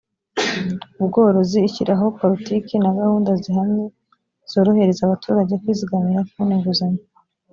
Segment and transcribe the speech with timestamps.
[1.03, 3.85] ubworozi ishyiraho politiki na gahunda zihamye
[4.51, 7.03] zorohereza abaturage kwizigamira kubona inguzanyo